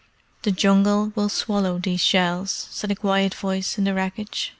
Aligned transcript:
"The 0.41 0.51
Jungle 0.51 1.11
will 1.13 1.29
swallow 1.29 1.77
these 1.77 2.01
shells," 2.01 2.65
said 2.71 2.89
a 2.89 2.95
quiet 2.95 3.35
voice 3.35 3.77
in 3.77 3.83
the 3.83 3.93
wreckage. 3.93 4.49